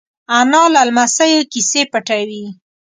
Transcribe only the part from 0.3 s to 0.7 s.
انا